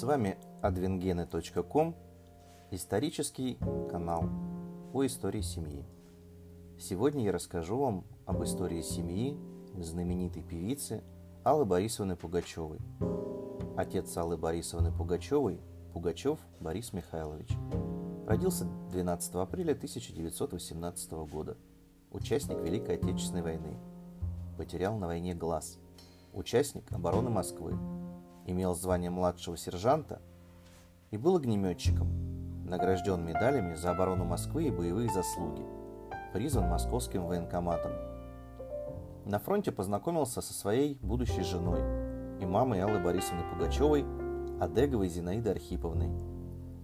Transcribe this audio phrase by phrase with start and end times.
[0.00, 1.94] С вами advengene.com,
[2.70, 3.58] исторический
[3.90, 4.30] канал
[4.94, 5.84] о истории семьи.
[6.78, 9.36] Сегодня я расскажу вам об истории семьи
[9.76, 11.04] знаменитой певицы
[11.44, 12.78] Аллы Борисовны Пугачевой.
[13.76, 15.60] Отец Аллы Борисовны Пугачевой–
[15.92, 17.50] Пугачев Борис Михайлович.
[18.26, 21.58] Родился 12 апреля 1918 года.
[22.10, 23.76] Участник Великой Отечественной войны.
[24.56, 25.76] Потерял на войне глаз.
[26.32, 27.74] Участник обороны Москвы
[28.46, 30.20] имел звание младшего сержанта
[31.10, 32.08] и был огнеметчиком,
[32.64, 35.62] награжден медалями за оборону Москвы и боевые заслуги,
[36.32, 37.92] призван московским военкоматом.
[39.24, 41.80] На фронте познакомился со своей будущей женой
[42.40, 44.04] и мамой Аллы Борисовны Пугачевой,
[44.60, 46.10] Адеговой Зинаидой Архиповной.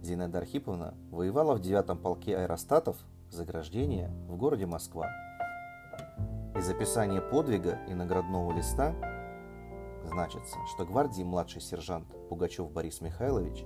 [0.01, 2.97] Зинаида Архиповна воевала в 9 полке аэростатов
[3.29, 5.07] заграждения в городе Москва.
[6.55, 8.93] Из описания подвига и наградного листа
[10.07, 13.65] значится, что гвардии младший сержант Пугачев Борис Михайлович,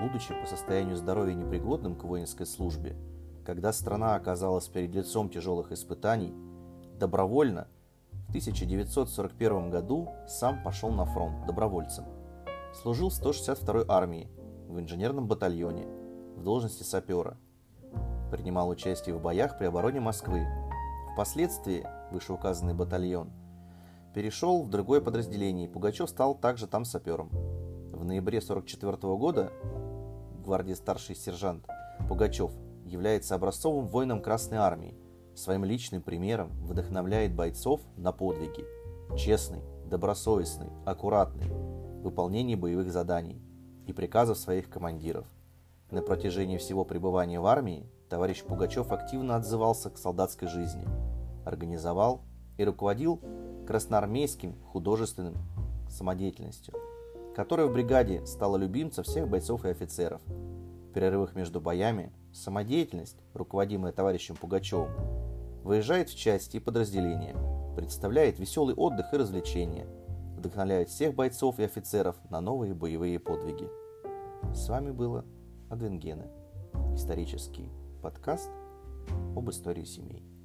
[0.00, 2.96] будучи по состоянию здоровья непригодным к воинской службе,
[3.44, 6.34] когда страна оказалась перед лицом тяжелых испытаний,
[6.98, 7.68] добровольно
[8.26, 12.04] в 1941 году сам пошел на фронт добровольцем.
[12.72, 14.30] Служил в 162-й армии
[14.68, 15.86] в инженерном батальоне
[16.36, 17.36] в должности сапера.
[18.30, 20.46] Принимал участие в боях при обороне Москвы.
[21.12, 23.32] Впоследствии вышеуказанный батальон–
[24.14, 27.30] перешел в другое подразделение, и Пугачев стал также там сапером.
[27.92, 29.52] В ноябре 1944 года
[30.44, 31.66] гвардии старший сержант
[32.08, 32.52] Пугачев
[32.84, 34.96] является образцовым воином Красной Армии,
[35.34, 38.64] своим личным примером вдохновляет бойцов на подвиги.
[39.16, 43.40] Честный, добросовестный, аккуратный в выполнении боевых заданий
[43.86, 45.26] и приказов своих командиров.
[45.90, 50.86] На протяжении всего пребывания в армии товарищ Пугачев активно отзывался к солдатской жизни,
[51.44, 52.22] организовал
[52.56, 53.20] и руководил
[53.70, 55.36] красноармейским художественным
[55.88, 56.74] самодеятельностью,
[57.36, 60.20] которая в бригаде стала любимцем всех бойцов и офицеров.
[60.26, 64.90] В перерывах между боями самодеятельность, руководимая товарищем Пугачевым,
[65.62, 67.36] выезжает в части и подразделения,
[67.76, 69.86] представляет веселый отдых и развлечения,
[70.36, 73.68] вдохновляет всех бойцов и офицеров на новые боевые подвиги.
[74.52, 75.24] С вами было
[75.68, 76.26] Адвенгены,
[76.96, 77.70] исторический
[78.02, 78.50] подкаст
[79.36, 80.39] об истории семей.